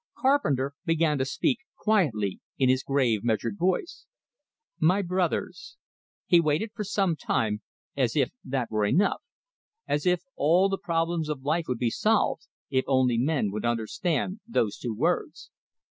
Carpenter 0.17 0.73
began 0.83 1.19
to 1.19 1.25
speak, 1.25 1.59
quietly, 1.77 2.39
in 2.57 2.69
his 2.69 2.81
grave, 2.81 3.23
measured 3.23 3.55
voice. 3.59 4.07
"My 4.79 5.03
brothers!" 5.03 5.77
He 6.25 6.39
waited 6.39 6.71
for 6.73 6.83
some 6.83 7.15
time, 7.15 7.61
as 7.95 8.15
if 8.15 8.31
that 8.43 8.71
were 8.71 8.83
enough; 8.85 9.21
as 9.87 10.07
if 10.07 10.23
all 10.35 10.69
the 10.69 10.79
problems 10.81 11.29
of 11.29 11.43
life 11.43 11.65
would 11.67 11.77
be 11.77 11.91
solved, 11.91 12.47
if 12.71 12.85
only 12.87 13.19
men 13.19 13.51
would 13.51 13.63
understand 13.63 14.39
those 14.47 14.75
two 14.79 14.95
words. 14.95 15.51